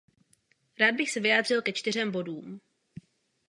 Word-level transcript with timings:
Rád 0.79 0.95
bych 0.95 1.11
se 1.11 1.19
vyjádřil 1.19 1.61
ke 1.61 1.73
čtyřem 1.73 2.11
bodům. 2.11 2.61